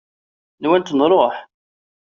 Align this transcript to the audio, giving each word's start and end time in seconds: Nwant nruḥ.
Nwant 0.61 0.95
nruḥ. 0.97 1.35